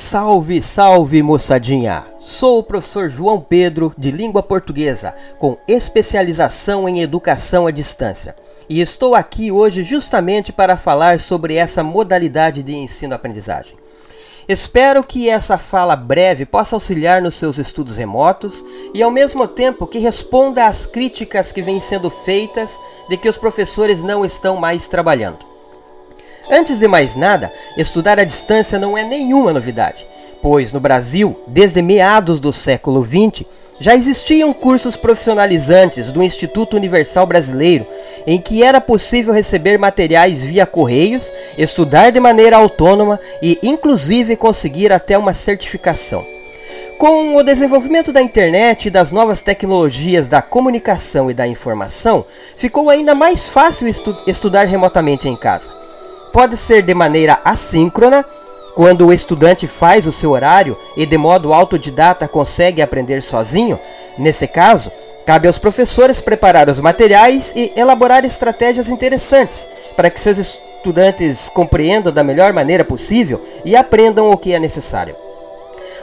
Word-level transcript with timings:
Salve, 0.00 0.62
salve 0.62 1.22
moçadinha! 1.22 2.06
Sou 2.18 2.58
o 2.58 2.62
professor 2.62 3.10
João 3.10 3.38
Pedro, 3.38 3.92
de 3.98 4.10
língua 4.10 4.42
portuguesa, 4.42 5.14
com 5.38 5.58
especialização 5.68 6.88
em 6.88 7.02
educação 7.02 7.66
à 7.66 7.70
distância. 7.70 8.34
E 8.66 8.80
estou 8.80 9.14
aqui 9.14 9.52
hoje 9.52 9.82
justamente 9.82 10.54
para 10.54 10.78
falar 10.78 11.20
sobre 11.20 11.54
essa 11.54 11.84
modalidade 11.84 12.62
de 12.62 12.74
ensino-aprendizagem. 12.74 13.76
Espero 14.48 15.04
que 15.04 15.28
essa 15.28 15.58
fala 15.58 15.94
breve 15.94 16.46
possa 16.46 16.74
auxiliar 16.74 17.20
nos 17.20 17.34
seus 17.34 17.58
estudos 17.58 17.98
remotos 17.98 18.64
e, 18.94 19.02
ao 19.02 19.10
mesmo 19.10 19.46
tempo, 19.46 19.86
que 19.86 19.98
responda 19.98 20.66
às 20.66 20.86
críticas 20.86 21.52
que 21.52 21.60
vêm 21.60 21.78
sendo 21.78 22.08
feitas 22.08 22.80
de 23.06 23.18
que 23.18 23.28
os 23.28 23.36
professores 23.36 24.02
não 24.02 24.24
estão 24.24 24.56
mais 24.56 24.88
trabalhando. 24.88 25.49
Antes 26.50 26.80
de 26.80 26.88
mais 26.88 27.14
nada, 27.14 27.52
estudar 27.76 28.18
à 28.18 28.24
distância 28.24 28.76
não 28.76 28.98
é 28.98 29.04
nenhuma 29.04 29.52
novidade, 29.52 30.04
pois 30.42 30.72
no 30.72 30.80
Brasil, 30.80 31.38
desde 31.46 31.80
meados 31.80 32.40
do 32.40 32.52
século 32.52 33.04
XX, 33.04 33.46
já 33.78 33.94
existiam 33.94 34.52
cursos 34.52 34.96
profissionalizantes 34.96 36.10
do 36.10 36.24
Instituto 36.24 36.76
Universal 36.76 37.24
Brasileiro 37.24 37.86
em 38.26 38.38
que 38.40 38.64
era 38.64 38.80
possível 38.80 39.32
receber 39.32 39.78
materiais 39.78 40.42
via 40.42 40.66
correios, 40.66 41.32
estudar 41.56 42.10
de 42.10 42.18
maneira 42.18 42.56
autônoma 42.56 43.20
e, 43.40 43.56
inclusive, 43.62 44.34
conseguir 44.34 44.92
até 44.92 45.16
uma 45.16 45.32
certificação. 45.32 46.26
Com 46.98 47.36
o 47.36 47.44
desenvolvimento 47.44 48.12
da 48.12 48.20
internet 48.20 48.86
e 48.86 48.90
das 48.90 49.12
novas 49.12 49.40
tecnologias 49.40 50.26
da 50.26 50.42
comunicação 50.42 51.30
e 51.30 51.34
da 51.34 51.46
informação, 51.46 52.26
ficou 52.56 52.90
ainda 52.90 53.14
mais 53.14 53.48
fácil 53.48 53.86
estu 53.86 54.14
estudar 54.26 54.66
remotamente 54.66 55.28
em 55.28 55.36
casa 55.36 55.79
pode 56.32 56.56
ser 56.56 56.82
de 56.82 56.94
maneira 56.94 57.38
assíncrona, 57.44 58.24
quando 58.74 59.06
o 59.06 59.12
estudante 59.12 59.66
faz 59.66 60.06
o 60.06 60.12
seu 60.12 60.30
horário 60.30 60.76
e 60.96 61.04
de 61.04 61.18
modo 61.18 61.52
autodidata 61.52 62.28
consegue 62.28 62.80
aprender 62.80 63.22
sozinho. 63.22 63.78
Nesse 64.16 64.46
caso, 64.46 64.90
cabe 65.26 65.46
aos 65.46 65.58
professores 65.58 66.20
preparar 66.20 66.68
os 66.68 66.78
materiais 66.78 67.52
e 67.54 67.72
elaborar 67.76 68.24
estratégias 68.24 68.88
interessantes 68.88 69.68
para 69.96 70.08
que 70.08 70.20
seus 70.20 70.38
estudantes 70.38 71.48
compreendam 71.48 72.12
da 72.12 72.24
melhor 72.24 72.52
maneira 72.52 72.84
possível 72.84 73.44
e 73.64 73.76
aprendam 73.76 74.30
o 74.30 74.36
que 74.36 74.54
é 74.54 74.58
necessário. 74.58 75.14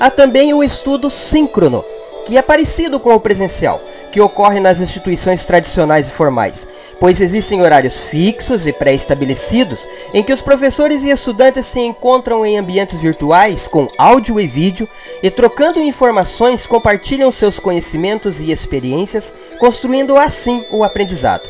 Há 0.00 0.10
também 0.10 0.52
o 0.52 0.64
estudo 0.64 1.08
síncrono, 1.08 1.84
que 2.24 2.36
é 2.36 2.42
parecido 2.42 2.98
com 2.98 3.14
o 3.14 3.20
presencial, 3.20 3.80
que 4.10 4.20
ocorre 4.20 4.58
nas 4.58 4.80
instituições 4.80 5.44
tradicionais 5.44 6.08
e 6.08 6.12
formais, 6.12 6.66
pois 7.04 7.20
existem 7.20 7.60
horários 7.60 8.04
fixos 8.04 8.66
e 8.66 8.72
pré-estabelecidos 8.72 9.86
em 10.14 10.22
que 10.22 10.32
os 10.32 10.40
professores 10.40 11.02
e 11.02 11.10
estudantes 11.10 11.66
se 11.66 11.78
encontram 11.78 12.46
em 12.46 12.56
ambientes 12.56 12.98
virtuais 12.98 13.68
com 13.68 13.90
áudio 13.98 14.40
e 14.40 14.46
vídeo 14.46 14.88
e 15.22 15.30
trocando 15.30 15.78
informações 15.78 16.66
compartilham 16.66 17.30
seus 17.30 17.58
conhecimentos 17.58 18.40
e 18.40 18.50
experiências, 18.50 19.34
construindo 19.60 20.16
assim 20.16 20.64
o 20.70 20.82
aprendizado. 20.82 21.46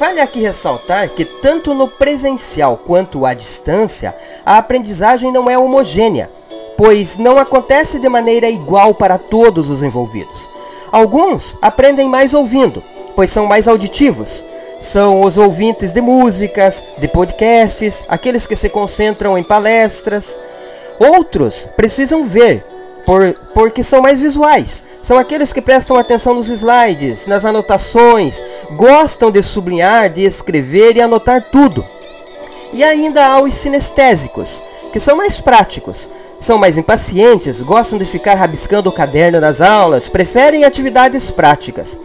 Vale 0.00 0.20
aqui 0.20 0.40
ressaltar 0.40 1.10
que 1.10 1.24
tanto 1.24 1.72
no 1.72 1.86
presencial 1.86 2.76
quanto 2.76 3.24
à 3.24 3.32
distância, 3.32 4.12
a 4.44 4.58
aprendizagem 4.58 5.30
não 5.30 5.48
é 5.48 5.56
homogênea 5.56 6.28
pois 6.76 7.16
não 7.16 7.38
acontece 7.38 8.00
de 8.00 8.08
maneira 8.08 8.50
igual 8.50 8.92
para 8.92 9.18
todos 9.18 9.70
os 9.70 9.84
envolvidos. 9.84 10.50
Alguns 10.90 11.56
aprendem 11.62 12.08
mais 12.08 12.34
ouvindo, 12.34 12.82
pois 13.14 13.30
são 13.30 13.46
mais 13.46 13.68
auditivos. 13.68 14.44
São 14.84 15.22
os 15.22 15.38
ouvintes 15.38 15.92
de 15.92 16.02
músicas, 16.02 16.84
de 16.98 17.08
podcasts, 17.08 18.04
aqueles 18.06 18.46
que 18.46 18.54
se 18.54 18.68
concentram 18.68 19.38
em 19.38 19.42
palestras. 19.42 20.38
Outros 20.98 21.66
precisam 21.74 22.22
ver, 22.22 22.62
por, 23.06 23.32
porque 23.54 23.82
são 23.82 24.02
mais 24.02 24.20
visuais. 24.20 24.84
São 25.00 25.16
aqueles 25.16 25.54
que 25.54 25.62
prestam 25.62 25.96
atenção 25.96 26.34
nos 26.34 26.50
slides, 26.50 27.24
nas 27.24 27.46
anotações, 27.46 28.42
gostam 28.76 29.30
de 29.30 29.42
sublinhar, 29.42 30.10
de 30.10 30.20
escrever 30.20 30.98
e 30.98 31.00
anotar 31.00 31.48
tudo. 31.50 31.82
E 32.70 32.84
ainda 32.84 33.24
há 33.26 33.40
os 33.40 33.54
sinestésicos, 33.54 34.62
que 34.92 35.00
são 35.00 35.16
mais 35.16 35.40
práticos, 35.40 36.10
são 36.38 36.58
mais 36.58 36.76
impacientes, 36.76 37.62
gostam 37.62 37.98
de 37.98 38.04
ficar 38.04 38.34
rabiscando 38.34 38.90
o 38.90 38.92
caderno 38.92 39.40
nas 39.40 39.62
aulas, 39.62 40.10
preferem 40.10 40.66
atividades 40.66 41.30
práticas. 41.30 41.98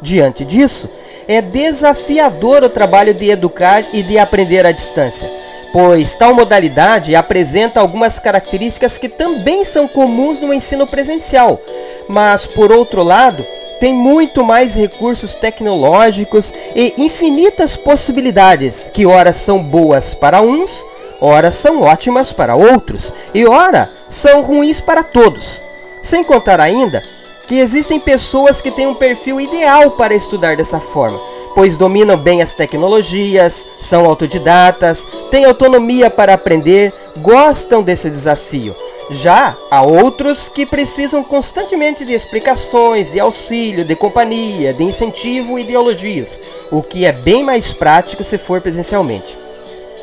Diante 0.00 0.44
disso, 0.44 0.88
é 1.30 1.40
desafiador 1.40 2.64
o 2.64 2.68
trabalho 2.68 3.14
de 3.14 3.30
educar 3.30 3.84
e 3.92 4.02
de 4.02 4.18
aprender 4.18 4.66
à 4.66 4.72
distância, 4.72 5.30
pois 5.72 6.12
tal 6.16 6.34
modalidade 6.34 7.14
apresenta 7.14 7.78
algumas 7.78 8.18
características 8.18 8.98
que 8.98 9.08
também 9.08 9.64
são 9.64 9.86
comuns 9.86 10.40
no 10.40 10.52
ensino 10.52 10.88
presencial, 10.88 11.60
mas, 12.08 12.48
por 12.48 12.72
outro 12.72 13.04
lado, 13.04 13.46
tem 13.78 13.94
muito 13.94 14.42
mais 14.42 14.74
recursos 14.74 15.36
tecnológicos 15.36 16.52
e 16.74 16.94
infinitas 16.98 17.76
possibilidades 17.76 18.90
que, 18.92 19.06
ora, 19.06 19.32
são 19.32 19.62
boas 19.62 20.12
para 20.12 20.42
uns 20.42 20.84
ora 21.20 21.52
são 21.52 21.82
ótimas 21.82 22.32
para 22.32 22.56
outros 22.56 23.12
e 23.34 23.44
ora 23.46 23.90
são 24.08 24.40
ruins 24.40 24.80
para 24.80 25.04
todos. 25.04 25.60
Sem 26.02 26.24
contar 26.24 26.58
ainda 26.58 27.02
que 27.50 27.58
existem 27.58 27.98
pessoas 27.98 28.60
que 28.60 28.70
têm 28.70 28.86
um 28.86 28.94
perfil 28.94 29.40
ideal 29.40 29.90
para 29.90 30.14
estudar 30.14 30.56
dessa 30.56 30.78
forma, 30.78 31.20
pois 31.52 31.76
dominam 31.76 32.16
bem 32.16 32.42
as 32.42 32.52
tecnologias, 32.52 33.66
são 33.80 34.04
autodidatas, 34.04 35.04
têm 35.32 35.44
autonomia 35.44 36.08
para 36.08 36.32
aprender, 36.32 36.94
gostam 37.16 37.82
desse 37.82 38.08
desafio. 38.08 38.76
Já 39.10 39.56
há 39.68 39.82
outros 39.82 40.48
que 40.48 40.64
precisam 40.64 41.24
constantemente 41.24 42.04
de 42.04 42.12
explicações, 42.12 43.10
de 43.10 43.18
auxílio, 43.18 43.84
de 43.84 43.96
companhia, 43.96 44.72
de 44.72 44.84
incentivo 44.84 45.58
e 45.58 45.64
de 45.64 45.72
elogios, 45.72 46.38
o 46.70 46.84
que 46.84 47.04
é 47.04 47.10
bem 47.10 47.42
mais 47.42 47.72
prático 47.72 48.22
se 48.22 48.38
for 48.38 48.60
presencialmente. 48.60 49.36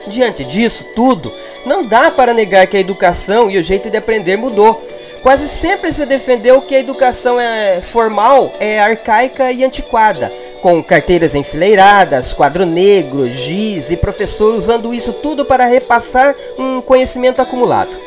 Diante 0.07 0.43
disso 0.43 0.85
tudo, 0.95 1.31
não 1.65 1.85
dá 1.85 2.09
para 2.09 2.33
negar 2.33 2.65
que 2.67 2.77
a 2.77 2.79
educação 2.79 3.51
e 3.51 3.57
o 3.57 3.63
jeito 3.63 3.89
de 3.89 3.97
aprender 3.97 4.37
mudou. 4.37 4.81
Quase 5.21 5.47
sempre 5.47 5.91
se 5.91 6.05
defendeu 6.05 6.61
que 6.61 6.75
a 6.75 6.79
educação 6.79 7.39
é 7.39 7.81
formal 7.81 8.53
é 8.59 8.79
arcaica 8.79 9.51
e 9.51 9.63
antiquada, 9.63 10.31
com 10.61 10.81
carteiras 10.83 11.35
enfileiradas, 11.35 12.33
quadro 12.33 12.65
negro, 12.65 13.29
giz 13.29 13.89
e 13.91 13.97
professor 13.97 14.53
usando 14.53 14.93
isso 14.93 15.13
tudo 15.13 15.43
para 15.43 15.65
repassar 15.65 16.35
um 16.57 16.81
conhecimento 16.81 17.41
acumulado. 17.41 17.97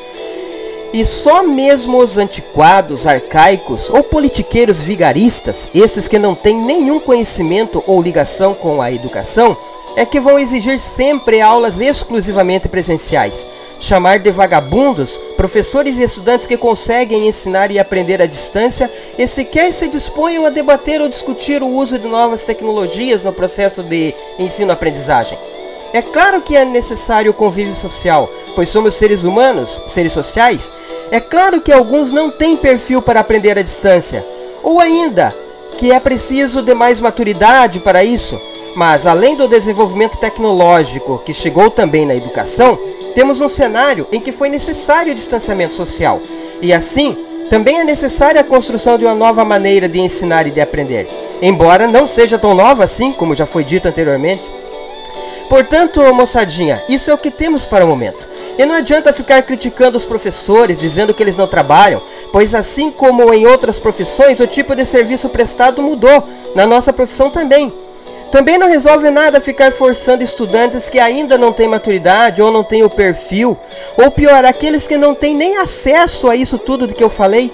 E 0.93 1.05
só 1.05 1.43
mesmo 1.43 1.99
os 1.99 2.17
antiquados, 2.17 3.07
arcaicos 3.07 3.89
ou 3.91 4.03
politiqueiros 4.03 4.81
vigaristas, 4.81 5.69
esses 5.73 6.09
que 6.09 6.19
não 6.19 6.35
têm 6.35 6.61
nenhum 6.61 6.99
conhecimento 6.99 7.83
ou 7.87 8.03
ligação 8.03 8.55
com 8.55 8.83
a 8.83 8.91
educação, 8.91 9.57
é 9.97 10.05
que 10.05 10.19
vão 10.19 10.39
exigir 10.39 10.79
sempre 10.79 11.41
aulas 11.41 11.79
exclusivamente 11.81 12.69
presenciais. 12.69 13.47
Chamar 13.81 14.19
de 14.19 14.31
vagabundos 14.31 15.19
professores 15.39 15.97
e 15.97 16.03
estudantes 16.03 16.47
que 16.47 16.59
conseguem 16.59 17.27
ensinar 17.27 17.71
e 17.71 17.79
aprender 17.79 18.21
à 18.21 18.27
distância 18.27 18.93
e 19.17 19.27
sequer 19.27 19.73
se 19.73 19.89
disponham 19.89 20.45
a 20.45 20.51
debater 20.51 21.01
ou 21.01 21.09
discutir 21.09 21.63
o 21.63 21.69
uso 21.69 21.99
de 21.99 22.07
novas 22.07 22.45
tecnologias 22.45 23.25
no 23.25 23.33
processo 23.33 23.83
de 23.83 24.15
ensino-aprendizagem. 24.39 25.39
É 25.95 26.03
claro 26.03 26.43
que 26.43 26.55
é 26.55 26.65
necessário 26.65 27.31
o 27.31 27.35
convívio 27.35 27.75
social, 27.75 28.31
pois 28.55 28.69
somos 28.69 28.95
seres 28.95 29.25
humanos, 29.25 29.81
seres 29.87 30.13
sociais. 30.13 30.71
É 31.11 31.19
claro 31.19 31.63
que 31.63 31.73
alguns 31.73 32.13
não 32.13 32.31
têm 32.31 32.59
perfil 32.59 33.01
para 33.01 33.21
aprender 33.21 33.59
à 33.59 33.63
distância, 33.63 34.25
ou 34.63 34.79
ainda 34.79 35.35
que 35.79 35.91
é 35.91 35.99
preciso 35.99 36.61
de 36.61 36.75
mais 36.75 37.01
maturidade 37.01 37.81
para 37.81 38.05
isso. 38.05 38.39
Mas 38.75 39.07
além 39.07 39.37
do 39.37 39.49
desenvolvimento 39.49 40.17
tecnológico 40.17 41.19
que 41.25 41.35
chegou 41.35 41.71
também 41.71 42.07
na 42.07 42.15
educação, 42.15 42.79
temos 43.15 43.41
um 43.41 43.49
cenário 43.49 44.07
em 44.13 44.21
que 44.21 44.33
foi 44.33 44.49
necessário 44.49 45.13
o 45.13 45.15
distanciamento 45.15 45.75
social. 45.75 46.21
E 46.63 46.73
assim, 46.73 47.17
também 47.49 47.81
é 47.81 47.85
necessária 47.85 48.41
a 48.41 48.45
construção 48.45 48.97
de 48.97 49.05
uma 49.05 49.15
nova 49.15 49.45
maneira 49.45 49.89
de 49.89 49.99
ensinar 49.99 50.47
e 50.47 50.53
de 50.53 50.61
aprender, 50.61 51.09
embora 51.43 51.89
não 51.89 52.07
seja 52.07 52.39
tão 52.39 52.55
nova 52.55 52.85
assim, 52.85 53.13
como 53.13 53.35
já 53.35 53.45
foi 53.45 53.65
dito 53.65 53.89
anteriormente. 53.89 54.49
Portanto, 55.49 56.01
moçadinha, 56.15 56.81
isso 56.89 57.11
é 57.11 57.15
o 57.15 57.19
que 57.19 57.29
temos 57.29 57.65
para 57.65 57.85
o 57.85 57.89
momento. 57.89 58.29
E 58.57 58.65
não 58.65 58.77
adianta 58.77 59.13
ficar 59.13 59.43
criticando 59.43 59.97
os 59.97 60.05
professores, 60.05 60.79
dizendo 60.79 61.13
que 61.13 61.23
eles 61.23 61.37
não 61.37 61.49
trabalham, 61.49 62.01
pois 62.31 62.55
assim 62.55 62.89
como 62.91 63.35
em 63.35 63.47
outras 63.47 63.79
profissões, 63.79 64.39
o 64.39 64.47
tipo 64.47 64.77
de 64.77 64.87
serviço 64.87 65.29
prestado 65.29 65.83
mudou, 65.83 66.23
na 66.55 66.67
nossa 66.67 66.93
profissão 66.93 67.31
também. 67.31 67.73
Também 68.31 68.57
não 68.57 68.69
resolve 68.69 69.11
nada 69.11 69.41
ficar 69.41 69.73
forçando 69.73 70.23
estudantes 70.23 70.89
que 70.89 71.01
ainda 71.01 71.37
não 71.37 71.53
têm 71.53 71.67
maturidade 71.67 72.41
ou 72.41 72.53
não 72.53 72.63
têm 72.63 72.85
o 72.85 72.91
perfil, 72.91 73.59
ou 73.97 74.11
pior, 74.11 74.45
aqueles 74.45 74.87
que 74.87 74.97
não 74.97 75.15
têm 75.15 75.35
nem 75.35 75.57
acesso 75.57 76.29
a 76.29 76.37
isso 76.37 76.57
tudo 76.57 76.87
de 76.87 76.95
que 76.95 77.03
eu 77.03 77.11
falei. 77.11 77.53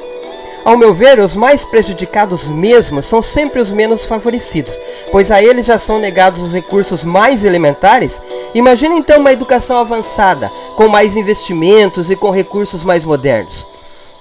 Ao 0.67 0.76
meu 0.76 0.93
ver, 0.93 1.20
os 1.20 1.37
mais 1.37 1.64
prejudicados 1.64 2.49
mesmo 2.49 3.00
são 3.00 3.23
sempre 3.23 3.61
os 3.61 3.70
menos 3.70 4.05
favorecidos, 4.05 4.78
pois 5.12 5.31
a 5.31 5.40
eles 5.40 5.64
já 5.64 5.78
são 5.78 5.99
negados 5.99 6.43
os 6.43 6.52
recursos 6.52 7.05
mais 7.05 7.44
elementares. 7.44 8.20
Imagina 8.52 8.96
então 8.96 9.20
uma 9.20 9.32
educação 9.32 9.78
avançada, 9.78 10.50
com 10.76 10.88
mais 10.88 11.17
investimentos 11.17 12.11
e 12.11 12.17
com 12.17 12.31
recursos 12.31 12.82
mais 12.82 13.05
modernos. 13.05 13.64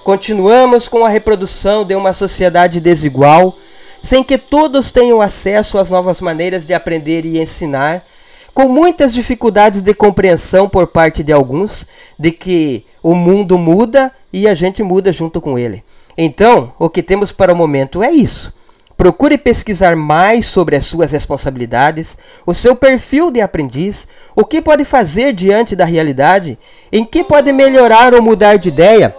Continuamos 0.04 0.86
com 0.86 1.04
a 1.04 1.08
reprodução 1.08 1.84
de 1.84 1.96
uma 1.96 2.12
sociedade 2.12 2.78
desigual, 2.78 3.56
sem 4.06 4.22
que 4.22 4.38
todos 4.38 4.92
tenham 4.92 5.20
acesso 5.20 5.78
às 5.78 5.90
novas 5.90 6.20
maneiras 6.20 6.64
de 6.64 6.72
aprender 6.72 7.24
e 7.24 7.40
ensinar, 7.40 8.04
com 8.54 8.68
muitas 8.68 9.12
dificuldades 9.12 9.82
de 9.82 9.92
compreensão 9.92 10.68
por 10.68 10.86
parte 10.86 11.22
de 11.22 11.32
alguns 11.32 11.86
de 12.18 12.30
que 12.30 12.86
o 13.02 13.14
mundo 13.14 13.58
muda 13.58 14.10
e 14.32 14.48
a 14.48 14.54
gente 14.54 14.82
muda 14.82 15.12
junto 15.12 15.40
com 15.40 15.58
ele. 15.58 15.84
Então, 16.16 16.72
o 16.78 16.88
que 16.88 17.02
temos 17.02 17.32
para 17.32 17.52
o 17.52 17.56
momento 17.56 18.02
é 18.02 18.10
isso. 18.10 18.54
Procure 18.96 19.36
pesquisar 19.36 19.94
mais 19.94 20.46
sobre 20.46 20.74
as 20.74 20.86
suas 20.86 21.12
responsabilidades, 21.12 22.16
o 22.46 22.54
seu 22.54 22.74
perfil 22.74 23.30
de 23.30 23.42
aprendiz, 23.42 24.08
o 24.34 24.42
que 24.42 24.62
pode 24.62 24.84
fazer 24.84 25.34
diante 25.34 25.76
da 25.76 25.84
realidade, 25.84 26.58
em 26.90 27.04
que 27.04 27.22
pode 27.22 27.52
melhorar 27.52 28.14
ou 28.14 28.22
mudar 28.22 28.56
de 28.56 28.70
ideia 28.70 29.14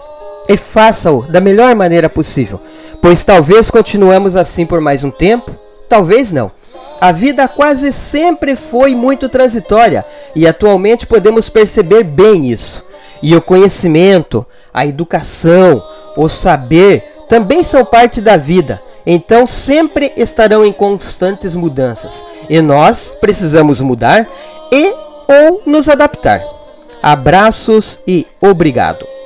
e 0.47 0.55
faça-o 0.55 1.23
da 1.23 1.41
melhor 1.41 1.75
maneira 1.75 2.09
possível, 2.09 2.59
pois 3.01 3.23
talvez 3.23 3.69
continuemos 3.69 4.35
assim 4.35 4.65
por 4.65 4.79
mais 4.79 5.03
um 5.03 5.11
tempo, 5.11 5.51
talvez 5.89 6.31
não. 6.31 6.51
A 6.99 7.11
vida 7.11 7.47
quase 7.47 7.93
sempre 7.93 8.55
foi 8.55 8.95
muito 8.95 9.29
transitória 9.29 10.03
e 10.35 10.47
atualmente 10.47 11.05
podemos 11.05 11.47
perceber 11.47 12.03
bem 12.03 12.47
isso. 12.49 12.83
E 13.21 13.35
o 13.35 13.41
conhecimento, 13.41 14.45
a 14.73 14.85
educação, 14.85 15.83
o 16.15 16.27
saber 16.27 17.03
também 17.27 17.63
são 17.63 17.83
parte 17.83 18.21
da 18.21 18.37
vida, 18.37 18.81
então 19.05 19.45
sempre 19.45 20.13
estarão 20.15 20.65
em 20.65 20.71
constantes 20.71 21.55
mudanças. 21.55 22.25
E 22.49 22.61
nós 22.61 23.15
precisamos 23.19 23.81
mudar 23.81 24.27
e 24.71 24.93
ou 25.27 25.61
nos 25.65 25.89
adaptar. 25.89 26.41
Abraços 27.01 27.99
e 28.07 28.25
obrigado. 28.41 29.16